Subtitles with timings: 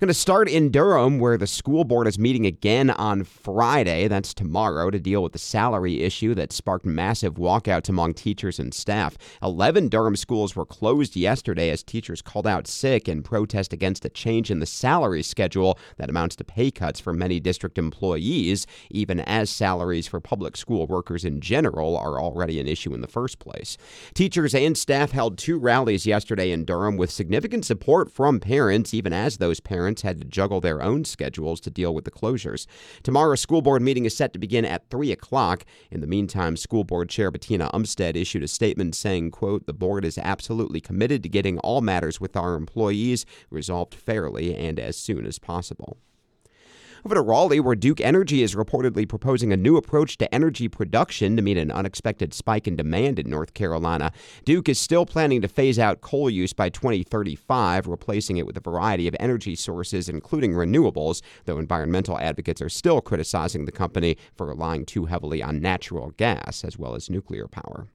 [0.00, 4.06] Going to start in Durham, where the school board is meeting again on Friday.
[4.06, 8.72] That's tomorrow to deal with the salary issue that sparked massive walkouts among teachers and
[8.72, 9.18] staff.
[9.42, 14.08] 11 Durham schools were closed yesterday as teachers called out sick in protest against a
[14.08, 19.18] change in the salary schedule that amounts to pay cuts for many district employees, even
[19.18, 23.40] as salaries for public school workers in general are already an issue in the first
[23.40, 23.76] place.
[24.14, 29.12] Teachers and staff held two rallies yesterday in Durham with significant support from parents, even
[29.12, 32.66] as those parents parents had to juggle their own schedules to deal with the closures.
[33.02, 35.64] Tomorrow's school board meeting is set to begin at 3 o'clock.
[35.90, 40.04] In the meantime, school board chair Bettina Umstead issued a statement saying, quote, the board
[40.04, 45.24] is absolutely committed to getting all matters with our employees resolved fairly and as soon
[45.24, 45.96] as possible.
[47.04, 51.36] Over to Raleigh, where Duke Energy is reportedly proposing a new approach to energy production
[51.36, 54.10] to meet an unexpected spike in demand in North Carolina.
[54.44, 58.60] Duke is still planning to phase out coal use by 2035, replacing it with a
[58.60, 64.46] variety of energy sources, including renewables, though environmental advocates are still criticizing the company for
[64.46, 67.86] relying too heavily on natural gas as well as nuclear power.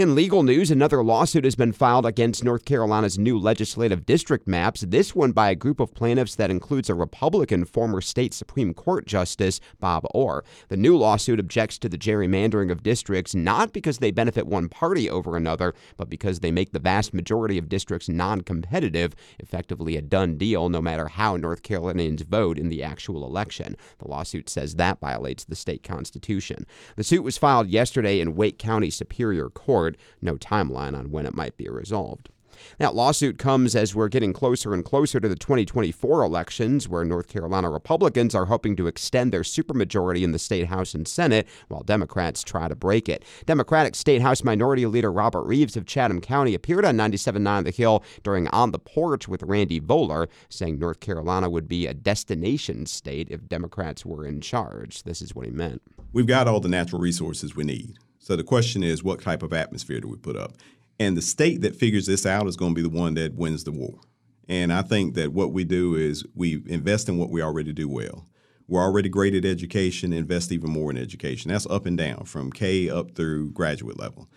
[0.00, 4.80] In legal news, another lawsuit has been filed against North Carolina's new legislative district maps,
[4.80, 9.06] this one by a group of plaintiffs that includes a Republican former state Supreme Court
[9.06, 10.42] Justice, Bob Orr.
[10.68, 15.10] The new lawsuit objects to the gerrymandering of districts not because they benefit one party
[15.10, 20.00] over another, but because they make the vast majority of districts non competitive, effectively a
[20.00, 23.76] done deal no matter how North Carolinians vote in the actual election.
[23.98, 26.64] The lawsuit says that violates the state constitution.
[26.96, 29.89] The suit was filed yesterday in Wake County Superior Court
[30.20, 32.30] no timeline on when it might be resolved.
[32.78, 37.28] That lawsuit comes as we're getting closer and closer to the 2024 elections, where North
[37.28, 41.82] Carolina Republicans are hoping to extend their supermajority in the state House and Senate, while
[41.82, 43.24] Democrats try to break it.
[43.46, 48.04] Democratic State House Minority Leader Robert Reives of Chatham County appeared on 97.9 The Hill
[48.22, 53.28] during On the Porch with Randy Voller, saying North Carolina would be a destination state
[53.30, 55.02] if Democrats were in charge.
[55.02, 55.82] This is what he meant.
[56.12, 57.98] We've got all the natural resources we need.
[58.20, 60.52] So the question is, what type of atmosphere do we put up?
[60.98, 63.64] And the state that figures this out is going to be the one that wins
[63.64, 63.98] the war.
[64.46, 67.88] And I think that what we do is we invest in what we already do
[67.88, 68.26] well.
[68.68, 71.50] We're already great at education, invest even more in education.
[71.50, 74.28] That's up and down from K up through graduate level.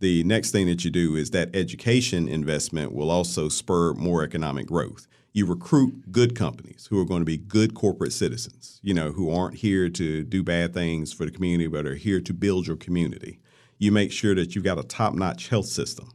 [0.00, 4.66] The next thing that you do is that education investment will also spur more economic
[4.66, 9.12] growth you recruit good companies who are going to be good corporate citizens, you know,
[9.12, 12.66] who aren't here to do bad things for the community, but are here to build
[12.66, 13.38] your community.
[13.76, 16.10] You make sure that you've got a top notch health system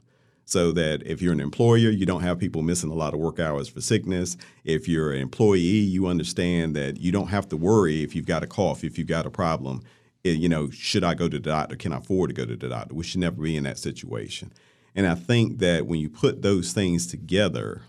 [0.45, 3.39] so that if you're an employer, you don't have people missing a lot of work
[3.39, 4.37] hours for sickness.
[4.63, 8.41] If you're an employee, you understand that you don't have to worry if you've got
[8.41, 9.83] a cough, if you've got a problem.
[10.25, 11.75] Eh, you know, should I go to the doctor?
[11.75, 12.95] Can I afford to go to the doctor?
[12.95, 14.51] We should never be in that situation.
[14.95, 17.83] And I think that when you put those things together,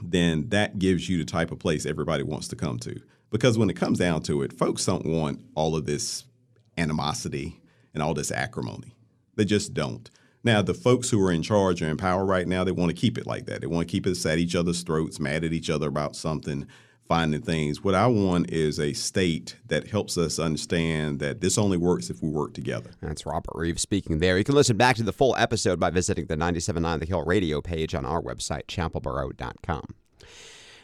[0.00, 3.00] then that gives you the type of place everybody wants to come to.
[3.30, 6.24] Because when it comes down to it, folks don't want all of this
[6.76, 7.60] animosity
[7.94, 8.94] and all this acrimony.
[9.36, 10.08] They just don't.
[10.44, 12.96] Now, the folks who are in charge or in power right now, they want to
[12.96, 13.60] keep it like that.
[13.60, 16.66] They want to keep us at each other's throats, mad at each other about something,
[17.08, 17.82] finding things.
[17.82, 22.22] What I want is a state that helps us understand that this only works if
[22.22, 22.90] we work together.
[23.00, 24.36] That's Robert Reives speaking there.
[24.36, 27.60] You can listen back to the full episode by visiting the 979 The Hill radio
[27.60, 29.94] page on our website, chapelboro.com.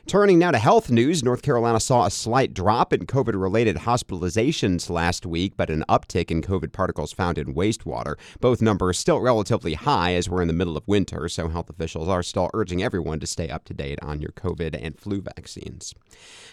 [0.07, 4.91] Turning now to health news, North Carolina saw a slight drop in COVID related hospitalizations
[4.91, 8.17] last week, but an uptick in COVID particles found in wastewater.
[8.39, 12.07] Both numbers still relatively high as we're in the middle of winter, so health officials
[12.07, 15.95] are still urging everyone to stay up to date on your COVID and flu vaccines.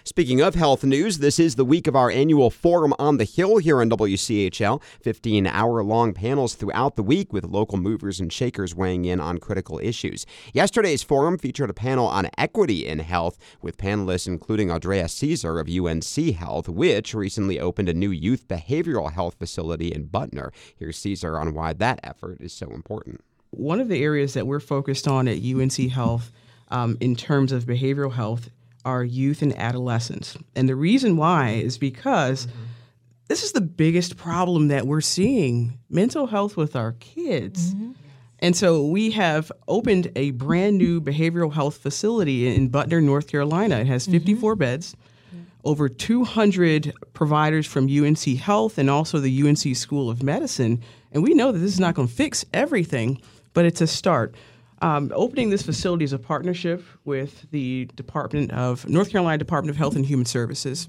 [0.06, 3.58] Speaking of health news, this is the week of our annual Forum on the Hill
[3.58, 4.82] here on WCHL.
[5.02, 9.40] 15 hour long panels throughout the week with local movers and shakers weighing in on
[9.40, 10.26] critical issues.
[10.54, 15.70] Yesterday's forum featured a panel on equity in health with panelists including Andrea Caesar of
[15.70, 20.52] UNC Health, which recently opened a new youth behavioral health facility in Butner.
[20.76, 23.24] Here's Caesar on why that effort is so important.
[23.52, 26.32] One of the areas that we're focused on at UNC Health
[26.70, 28.50] um, in terms of behavioral health
[28.86, 30.38] are youth and adolescents.
[30.56, 32.60] And the reason why is because mm-hmm.
[33.28, 37.74] this is the biggest problem that we're seeing mental health with our kids.
[37.74, 37.92] Mm-hmm.
[38.42, 43.78] And so we have opened a brand new behavioral health facility in Butner, North Carolina.
[43.78, 44.60] It has 54 mm-hmm.
[44.60, 44.96] beds,
[45.64, 50.82] over 200 providers from UNC Health and also the UNC School of Medicine.
[51.12, 53.22] And we know that this is not going to fix everything,
[53.54, 54.34] but it's a start.
[54.82, 59.78] Um, opening this facility is a partnership with the Department of North Carolina Department of
[59.78, 60.88] Health and Human Services.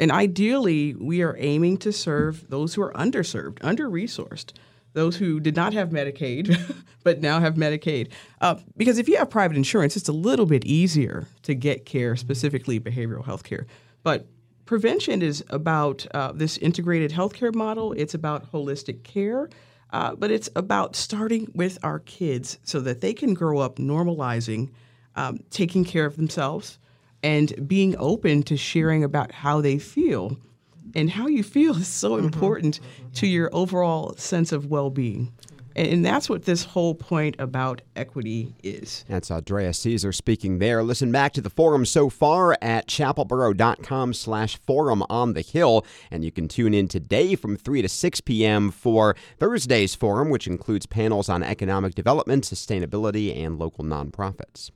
[0.00, 4.52] And ideally, we are aiming to serve those who are underserved, under resourced
[4.98, 6.58] those who did not have Medicaid
[7.04, 8.10] but now have Medicaid.
[8.40, 12.16] Uh, because if you have private insurance, it's a little bit easier to get care,
[12.16, 13.66] specifically behavioral health care.
[14.02, 14.26] But
[14.66, 19.48] prevention is about uh, this integrated healthcare model, it's about holistic care.
[19.90, 24.68] Uh, but it's about starting with our kids so that they can grow up normalizing
[25.16, 26.78] um, taking care of themselves
[27.22, 30.36] and being open to sharing about how they feel.
[30.94, 32.24] And how you feel is so mm-hmm.
[32.24, 32.80] important
[33.14, 35.32] to your overall sense of well being.
[35.78, 39.04] And that's what this whole point about equity is.
[39.08, 40.82] That's Andrea Caesar speaking there.
[40.82, 45.86] Listen back to the forum so far at chapelboro.com slash forum on the hill.
[46.10, 48.72] And you can tune in today from 3 to 6 p.m.
[48.72, 54.72] for Thursday's forum, which includes panels on economic development, sustainability, and local nonprofits.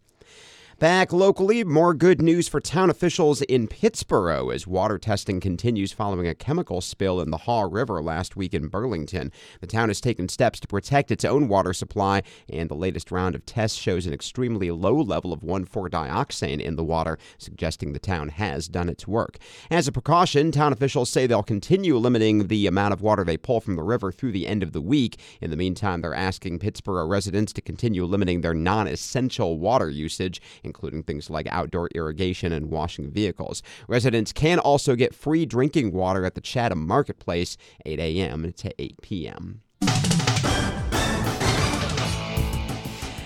[0.82, 6.26] Back locally, more good news for town officials in Pittsboro as water testing continues following
[6.26, 9.30] a chemical spill in the Haw River last week in Burlington.
[9.60, 13.36] The town has taken steps to protect its own water supply, and the latest round
[13.36, 18.30] of tests shows an extremely low level of 1,4-dioxane in the water, suggesting the town
[18.30, 19.38] has done its work.
[19.70, 23.60] As a precaution, town officials say they'll continue limiting the amount of water they pull
[23.60, 25.20] from the river through the end of the week.
[25.40, 30.42] In the meantime, they're asking Pittsboro residents to continue limiting their non essential water usage
[30.72, 33.62] including things like outdoor irrigation and washing vehicles.
[33.88, 38.54] Residents can also get free drinking water at the Chatham Marketplace, 8 a.m.
[38.54, 39.60] to 8 p.m.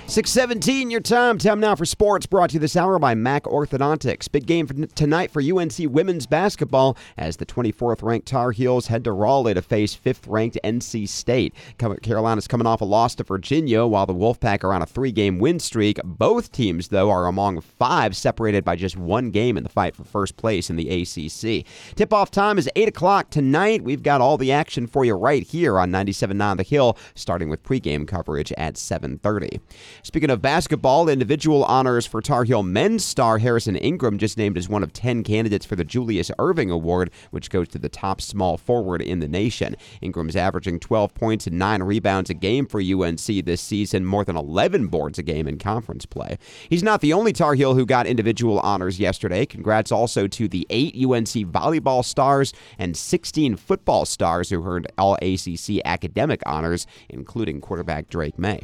[0.09, 1.37] 617, your time.
[1.37, 4.31] Time now for sports, brought to you this hour by Mac Orthodontics.
[4.31, 9.03] Big game for tonight for UNC women's basketball as the 24th ranked Tar Heels head
[9.03, 11.55] to Raleigh to face 5th ranked NC State.
[11.77, 15.41] Carolina's coming off a loss to Virginia, while the Wolfpack are on a three game
[15.41, 15.99] win streak.
[16.05, 20.05] Both teams, though, are among five separated by just one game in the fight for
[20.05, 21.67] first place in the ACC.
[21.97, 23.83] Tip off time is 8 o'clock tonight.
[23.83, 27.65] We've got all the action for you right here on 97.9 The Hill, starting with
[27.65, 29.61] pregame coverage at 730.
[30.07, 34.69] Speaking of basketball, individual honors for Tar Heel men's star Harrison Ingram just named as
[34.69, 38.57] one of 10 candidates for the Julius Erving Award, which goes to the top small
[38.57, 39.75] forward in the nation.
[40.01, 44.37] Ingram's averaging 12 points and 9 rebounds a game for UNC this season, more than
[44.37, 46.39] 11 boards a game in conference play.
[46.71, 49.45] He's not the only Tar Heel who got individual honors yesterday.
[49.45, 55.17] Congrats also to the 8 UNC volleyball stars and 16 football stars who earned all
[55.17, 58.63] ACC academic honors, including quarterback Drake Maye.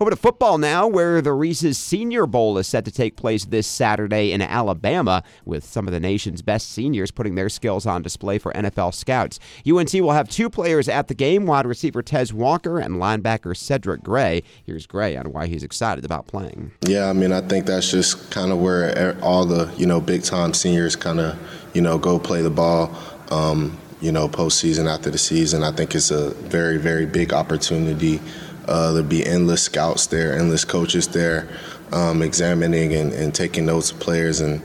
[0.00, 3.66] Over to football now, where the Reese's Senior Bowl is set to take place this
[3.66, 8.38] Saturday in Alabama, with some of the nation's best seniors putting their skills on display
[8.38, 9.40] for NFL scouts.
[9.68, 14.04] UNC will have two players at the game wide receiver Tez Walker and linebacker Cedric
[14.04, 14.44] Gray.
[14.64, 16.70] Here's Gray on why he's excited about playing.
[16.86, 20.22] Yeah, I mean, I think that's just kind of where all the, you know, big
[20.22, 21.36] time seniors kind of,
[21.74, 22.96] you know, go play the ball.
[23.32, 28.20] Um, you know, postseason after the season, I think it's a very, very big opportunity
[28.68, 31.48] uh, there'll be endless scouts there, endless coaches there,
[31.92, 34.62] um, examining and, and, taking notes of players, and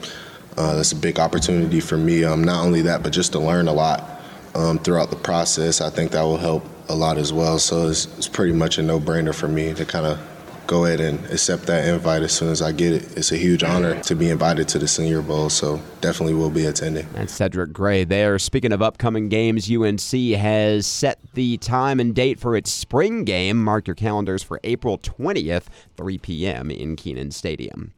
[0.58, 2.24] uh, that's a big opportunity for me.
[2.24, 4.22] Um, not only that, but just to learn a lot
[4.56, 5.82] um, throughout the process.
[5.82, 7.60] I think that will help a lot as well.
[7.60, 10.20] So it's, it's pretty much a no-brainer for me to kind of
[10.68, 13.18] go ahead and accept that invite as soon as I get it.
[13.18, 16.66] It's a huge honor to be invited to the Senior Bowl, so definitely will be
[16.66, 17.08] attending.
[17.16, 18.40] And Cedric Gray there.
[18.40, 23.64] Speaking of upcoming games, UNC has set the time and date for its spring game.
[23.64, 25.66] Mark your calendars for April 20th,
[25.98, 26.72] 3 p.m.
[26.72, 27.94] in Kenan Stadium.